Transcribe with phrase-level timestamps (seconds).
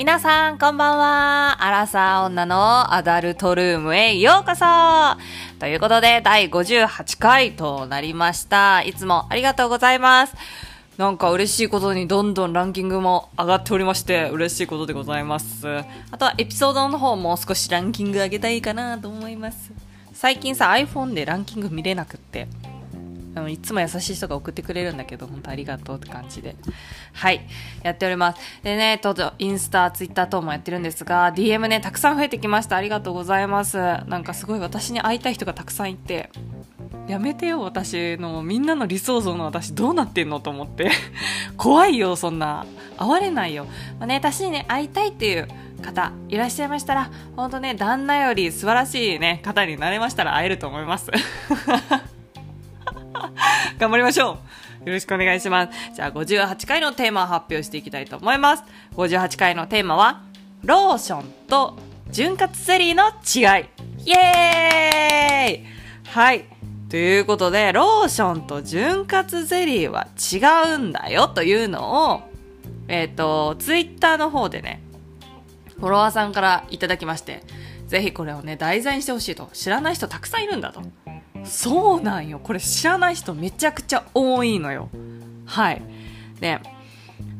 [0.00, 1.62] 皆さん、こんばんは。
[1.62, 4.64] アラサー女のアダルトルームへようこそ
[5.58, 8.80] ということで、第58回となりました。
[8.80, 10.34] いつもありがとうございます。
[10.96, 15.68] なんか嬉しいことにどんどんランキングも上がっておりまして、嬉しいことでございます。
[15.68, 15.84] あ
[16.16, 19.70] とはエピソードの方も少しランキング上げたいかなと思います。
[20.14, 22.48] 最近さ、iPhone でランキング見れなくって、
[23.34, 26.56] あのいつも優しい人が送ってくれるんだけど、本当ありがとうって感じで。
[27.12, 27.46] はい。
[27.82, 28.40] やっております。
[28.62, 32.76] でね、とと、インスタ、ツイッター等もやってるんですが、DM ね、たくさん増えてきました。
[32.76, 33.78] ありがとうございます。
[33.78, 36.30] なんかすごい私に会いたい人がたくさんいて、
[37.06, 40.90] やめてよ、私の、みんなの理想像の私どうなってんのと思って。
[41.56, 42.66] 怖いよ、そんな。
[42.98, 43.64] 会われないよ。
[43.98, 45.48] まあね、私にね、会いたいっていう
[45.80, 51.10] 方いらっしゃいましたら、ほんとね、旦那より素晴らしいね、方になれましたら会えると思います。
[53.80, 54.32] 頑張りましょ
[54.84, 55.94] うよろしくお願いします。
[55.94, 58.64] じゃあ58回のテーマを発表していきたいと思います。
[58.94, 60.22] 58回のテーマは、
[60.62, 61.78] ローションと
[62.10, 63.68] 潤滑ゼリーの違い。
[64.04, 65.66] イエーイ
[66.04, 66.44] はい。
[66.90, 72.20] ということで、ローションと潤滑ゼリーは違うんだよというのを、
[72.88, 74.82] えっ、と、ツイッターの方でね、
[75.78, 77.42] フォロワーさんからいただきまして、
[77.86, 79.48] ぜひこれをね、題材にしてほしいと。
[79.52, 80.82] 知らない人たくさんいるんだと。
[81.44, 82.38] そうなんよ。
[82.38, 84.88] これ知らない人めちゃくちゃ多いのよ。
[85.46, 85.82] はい。
[86.40, 86.60] で、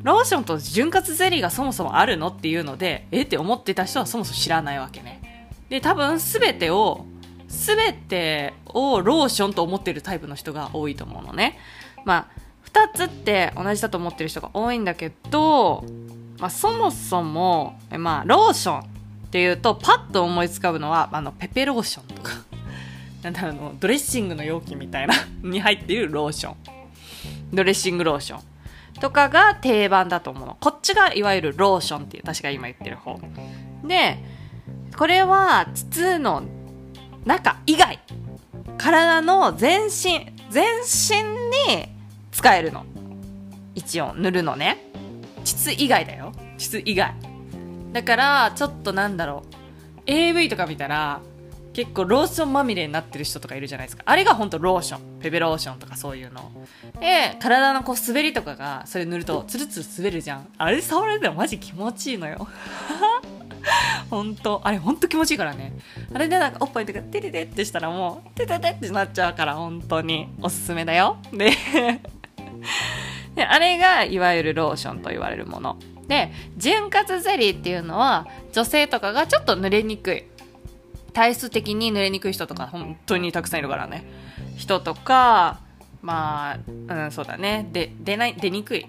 [0.03, 5.49] ローションと潤滑ゼリーがそもそもあるのっていうので、えって思ってた人はそもそも知らないわけね。
[5.69, 7.05] で、多分すべてを、
[7.49, 11.59] すべてをローションと思ってるタイプの人が多いと思うのね。
[12.05, 12.27] まあ、
[12.63, 15.85] 二つって同じだと思ってる人が多いんだけど、
[16.39, 18.85] まあ、そもそも、まあ、ローションっ
[19.31, 22.33] ていうと、パッと思いつかぶのは、あの、ペペローションとか。
[23.23, 26.57] なんだろうあの、ドレッシングの容器みたいな に入っているローション。
[27.53, 28.41] ドレッシングローション。
[29.01, 30.57] とかが定番だと思うの。
[30.61, 33.19] こっちがいわゆるローションっていう、確か今言ってる方。
[33.85, 34.19] で、
[34.97, 36.43] これは筒の
[37.25, 37.99] 中以外。
[38.79, 41.23] 体の全身、全身
[41.75, 41.89] に
[42.33, 42.85] 使えるの。
[43.75, 44.79] 一応塗るのね。
[45.45, 46.33] 膣以外だよ。
[46.59, 47.15] 膣以外。
[47.93, 49.55] だから、ちょっとなんだろう。
[50.07, 51.21] AV とか見たら、
[51.73, 54.03] 結構ローションまみれになってる人とかいるじゃないですか。
[54.07, 55.21] あれが本当ローション。
[55.21, 56.51] ペペローションとかそういうの。
[57.01, 60.49] で、体のこう滑りとかが、それ塗るとツルツル滑るじゃん。
[60.59, 62.49] あれ触られてもマジ気持ちいいのよ。
[64.11, 65.73] 本当あれ本当気持ちいいからね。
[66.13, 71.19] あれでなんかおっぱいとかテレテってしたらもう、テテテってなっちゃうから本当におすすめだよ。
[71.33, 71.53] で、
[73.37, 75.77] であれがいわゆるローションと言われるもの。
[76.09, 80.25] で、潤滑ゼリーっていうのは女性とかがちょっと濡れにくい。
[81.13, 84.05] 体質的に濡れにくい人とか本当にたくさんいるからね。
[84.57, 85.61] 人とか
[86.03, 87.69] まあうんそうだね。
[87.73, 88.87] で出ない出にくい。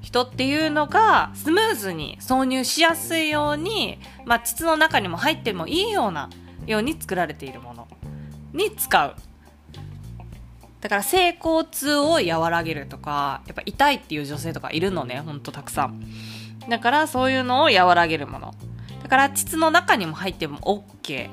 [0.00, 6.28] 人っていうのがスムーズに挿入しやすいように、まあ、膣の中にも入ってもいいような
[6.66, 7.88] ように作られているもの。
[8.52, 9.16] に使う。
[10.80, 16.04] だから性交痛を和らげるとかやっぱ痛いっていう女性とかいるのねほんとたくさん。
[16.68, 18.54] だからそういうのを和らげるもの。
[19.04, 21.28] だから膣の中にも入っても OK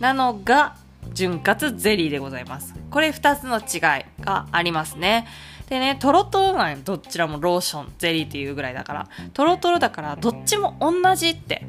[0.00, 0.76] なのが
[1.14, 2.74] 潤滑ゼリーでございます。
[2.90, 5.26] これ2つの違いがありますね。
[5.68, 6.78] でね、トロトロなんよ。
[6.84, 9.08] どちらもローション、ゼリーっていうぐらいだから。
[9.34, 11.64] トロトロだからどっちも同じって、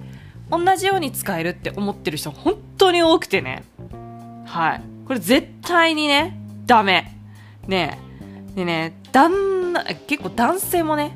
[0.49, 3.63] 同じように使えるって思ってる人本当に多くてね。
[4.47, 4.81] はい。
[5.05, 7.15] これ絶対にね、ダメ。
[7.67, 7.99] ね
[8.51, 8.55] え。
[8.55, 11.15] でね、旦那、結構男性もね、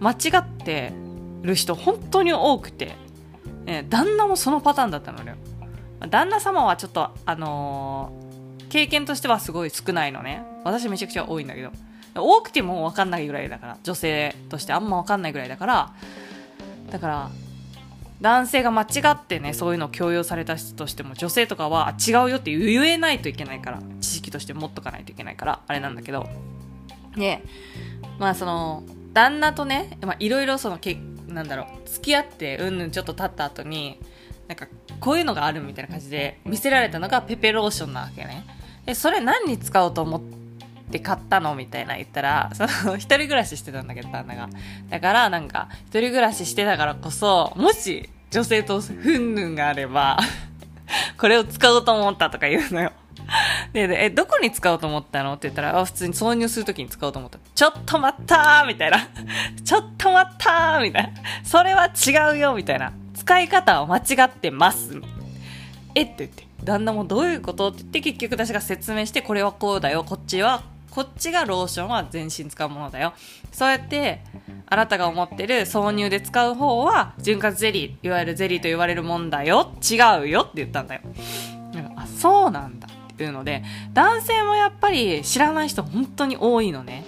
[0.00, 0.92] 間違って
[1.40, 3.01] る人本当に多くて。
[3.66, 5.36] え旦那もそのパターンだったのよ。
[6.00, 8.32] ま旦那様はちょっと、あのー
[8.72, 10.42] 経験としてはすごい少ないのね。
[10.64, 11.72] 私めちゃくちゃ多いんだけど。
[12.14, 13.78] 多くても分かんないぐらいだから。
[13.82, 15.92] 女性としてあんま分かんないぐらいだから。
[16.90, 17.30] だから、
[18.22, 26.26] 男性が間違ってね、そういうのを強要された人としても、女性とかは違うよって言えないといけないから、知識として持っとかないといけないから、あれなんだけど。
[27.14, 27.42] で、
[28.18, 30.96] まあその、旦那とね、まあいろいろそのけ、
[31.34, 33.98] なんだろう、付き合って、うんぬんちょっと経った後に、
[34.48, 34.66] なんか、
[35.00, 38.44] こういうのがあるみたいな感じで見せられたのがペペローションなわけね。
[38.84, 40.20] で、それ何に使おうと思っ
[40.90, 44.48] て買ったのみたいな言ったら、その、一人暮らししてたんだけど、旦那が。
[44.90, 50.18] だから、なんか、一人暮らししてたからこそ、もし、女性とふんぬんがあれば、
[51.18, 52.92] これを使おうと思ったとか言うのよ。
[53.72, 55.34] で、でえ、どこに使おうと思ったの？
[55.34, 57.38] って言ったら、あ、普通に挿入するときに使おうと思った。
[57.54, 58.98] ちょっと待ったーみたいな。
[59.64, 61.10] ちょっと待ったーみたいな。
[61.44, 62.92] それは違うよみたいな。
[63.14, 65.00] 使い方は間違ってます。
[65.94, 66.02] え？
[66.02, 66.46] って言って。
[66.64, 67.70] 旦那もどういうこと？
[67.70, 73.14] って言って結局私が説明して、これはこうだよ、こっちはこっちがローションは全身使うものだよ
[73.50, 74.20] そうやって
[74.66, 81.00] あなたが思ってる挿入で使う方は潤滑ゼリーいわゆるゼリーと言われるもんだよ違うよって言ったんだよ
[81.96, 82.88] あそうなんだ
[83.22, 83.62] っていうので
[83.94, 87.04] 男性もやっぱり知らない人本当に多いのね。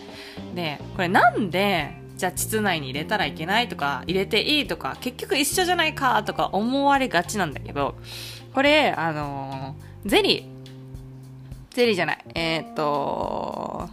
[0.55, 7.96] でこれなんでじゃあ膣内に入れたらいけないとか入れていいとか結局一緒じゃないかとか思われがちなんだけど
[8.55, 10.55] これあのー、ゼリー。
[11.75, 12.19] ゼリーじゃない。
[12.37, 13.88] えっ、と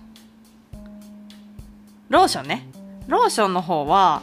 [2.10, 2.68] ローションね。
[3.08, 4.22] ローションの方は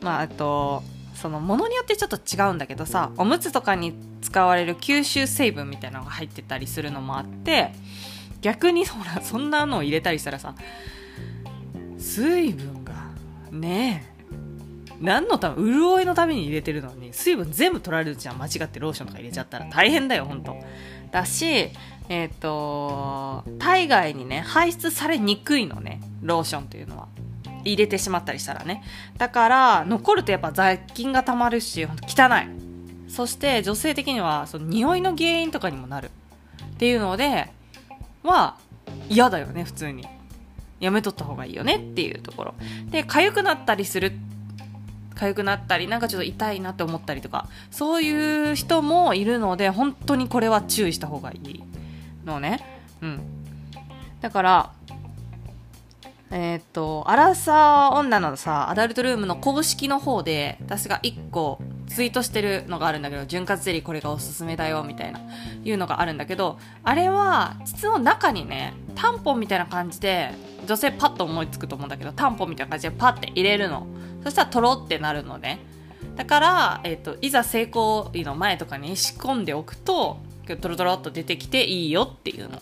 [0.00, 0.84] まああと
[1.20, 7.72] そのものによってちょっと違うんだけどさおむつとかに使われる吸収成分みたいなのが入ってたりするのもあって
[8.40, 10.54] 逆にほらそんなのを入れたりしたらさ
[11.98, 12.94] 水分が
[13.50, 14.10] ねえ
[15.00, 19.66] 何のため潤いのために入れてるのに水分全部取られるじゃん間違ってローションとか入れちゃったら。
[19.70, 20.56] 大変だよほんと。
[21.10, 21.70] だし
[22.08, 27.08] えっ、ー、と体外にね排出されにくいのねローションというのは
[27.64, 28.82] 入れてしまったりしたらね。
[29.18, 31.88] だから残るとやっぱ雑菌がたまるし汚
[32.36, 33.10] い。
[33.10, 36.10] そして女性的にはその匂いの原因とかにもなる。
[36.74, 37.50] っていうので
[38.22, 38.56] は
[39.08, 40.06] 嫌だよね普通に。
[40.80, 42.54] やめとった方がいいよねっていうところ。
[42.90, 44.12] で痒くなったりする
[45.14, 51.62] 痒くなったりなんかちょっと痛いなって思ったりとかそういう人もいるので本当にこれは注意した方がいい
[52.24, 52.64] のね。
[53.02, 53.20] うん。
[54.22, 54.72] だから
[56.32, 65.20] えー、っと、アラサー女のさ、アダルトルームの公式の方で、私が1個ツイートしてるのがあるんだけど、潤滑ゼリーこれがおすすめだよ、みたいな、
[65.64, 70.30] いうのがあるんだけど、あれは、膣の中にね、タンポンみたいな感じで、
[70.66, 73.88] 女性パッと思いつくと思うんだけど、タンポンみたいな感じでパッて入れるの。
[74.22, 75.58] そしたらトロってなるのね。
[76.14, 80.18] だから、えー、っと、いざ性行為の前とかに仕込んでおくと、
[80.60, 82.60] トロトロっと出てきていいよっていうの。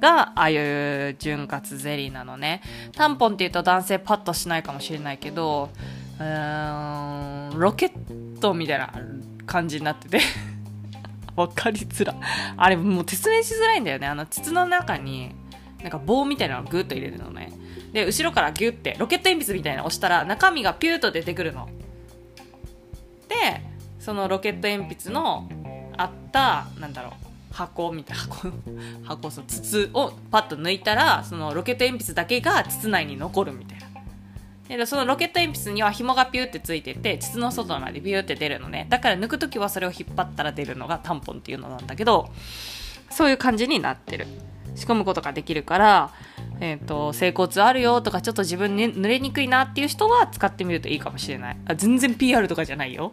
[0.00, 2.62] が、ああいう潤滑ゼリーなのね。
[2.92, 5.70] タンポンって言うと男性パッとしないかもしれないけど、
[6.18, 8.92] うーん、ロケットみたいな
[9.46, 10.20] 感じになってて
[11.36, 12.14] わかりづら。
[12.56, 14.06] あれもう説明しづらいんだよね。
[14.06, 15.34] あの、筒の中に、
[15.82, 17.52] なんか棒みたいなのをグッと入れるのね。
[17.92, 21.68] で、後ろからギュッて、ロケット鉛筆みたいなの押したら、中身がピューと出てくるの。
[23.28, 23.62] で、
[23.98, 25.48] そのロケット鉛筆の
[25.96, 27.12] あった、なんだろう、
[27.56, 28.52] 箱みたいな箱
[29.04, 33.78] 箱そ筒をパッと抜いたらそのロケット鉛筆だけが筒内に残るみたい
[34.68, 42.28] なでそのロケット鉛筆には紐がピューってついてて筒の外までピューって出るのねだから抜く時はそれを引っ張ったら出るのがタンポンっていうのなんだけど
[43.10, 44.26] そういう感じになってる
[44.74, 46.12] 仕込むことができるから
[46.60, 51.56] えっ、ー、と、整骨あるよとか、ちょっと自分に濡れにくいなっていう人は使ってみるといいかもしれない。
[51.66, 53.12] あ全然 PR とかじゃないよ。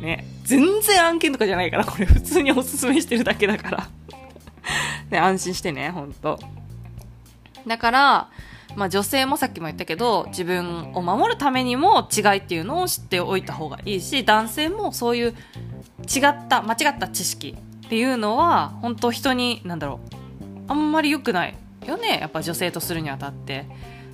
[0.00, 3.88] ね、全然案件とかじゃないから、これ普通におすすめしてるだけだから
[5.10, 6.38] ね、安心してね、ほんと。
[7.66, 8.28] だから、
[8.76, 15.32] まあ女性もさっきも言ったけど、自分を守るためにも違いっていうのを知っておいた方がいいし、男性もそういう違
[16.26, 17.56] った、間違った知識
[17.86, 21.54] っていうのは、本当人に、なんだろう、あんまり良くない
[21.86, 23.66] よね、やっぱ女性とするにあたって。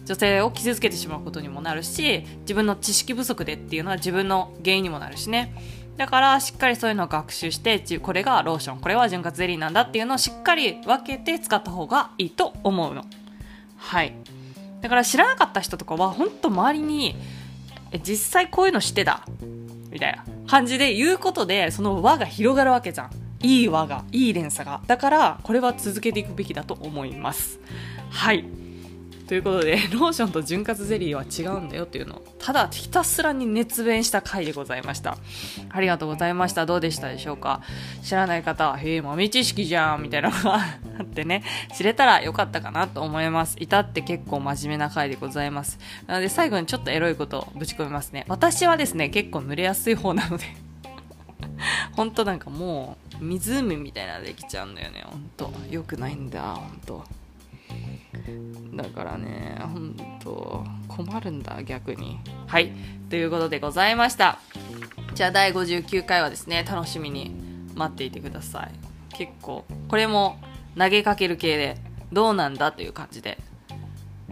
[0.04, 5.54] 女性を傷つけてしまうことにもなるし自分の知識不足でっていうのは自分の原因にもなるしね。
[5.96, 13.04] だからしっかりそういうのを学習してこれがローションこれは潤滑ゼリーなんだっていうのをしっかり分けて使った方がいいと思うの。
[13.76, 14.12] はい。
[14.80, 17.16] だから知らなかった人とかは本当周りに
[18.02, 19.24] 実際こういうのしてた？
[19.90, 23.10] みたいな感じで言うことでその輪が広がるわけじゃん。
[23.40, 24.80] いい輪がいい連鎖が。
[24.86, 27.60] だからこれは続けていくべきだと思います。
[28.10, 28.44] はい。
[29.26, 35.16] ということで、 ローションと潤滑ゼリーは違うんだよっていうのを、ただひたすらに熱弁した回でございました。
[35.70, 36.66] ありがとうございました。
[36.66, 37.62] どうでしたでしょうか？
[38.02, 41.42] 知らない方は、へえ、豆知識じゃんみたいなのがあってね、
[41.74, 43.56] 知れたらよかったかなと思います。
[43.60, 45.78] いたって結構真面目な回でございます。
[46.06, 48.24] なので最後にちょっとエロいことをぶち込みますね。
[48.28, 50.44] 私はですね、結構濡れやすい方なので
[51.92, 55.52] ほんとなんかもう、湖みたいなのできちゃうんだよね、ほんと。
[55.70, 57.04] よくないんだ、ほんと。
[58.74, 62.18] だからね、ほんと、困るんだ、逆に。
[62.46, 62.72] はい。
[63.10, 64.38] ということでございました。
[65.14, 67.34] じゃあ、第59回はですね、楽しみに
[67.74, 68.70] 待っていてください。
[69.16, 70.38] 結構、これも
[70.76, 71.76] 投げかける系で、
[72.12, 73.38] どうなんだという感じで、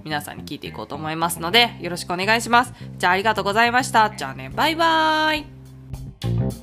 [0.05, 2.75] 皆さんに聞いていこうと思いますので、よろしくお願いします。
[2.99, 4.11] じゃあ、ありがとうございました。
[4.11, 6.62] じゃあね、バイバーイ